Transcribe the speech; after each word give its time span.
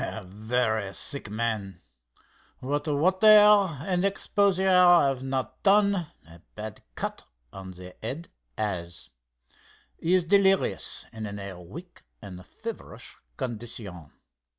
"A 0.03 0.23
very 0.23 0.95
sick 0.95 1.29
man. 1.29 1.79
What 2.57 2.87
water 2.87 3.27
and 3.27 4.03
exposure 4.03 4.63
have 4.65 5.21
not 5.21 5.61
done, 5.61 6.07
a 6.27 6.41
bad 6.55 6.81
cut 6.95 7.25
on 7.53 7.69
the 7.69 7.95
head 8.01 8.27
has. 8.57 9.11
He 9.99 10.15
is 10.15 10.25
delirious 10.25 11.05
and 11.13 11.27
in 11.27 11.37
a 11.37 11.61
weak 11.61 12.01
and 12.19 12.43
feverish 12.43 13.15
condition. 13.37 14.11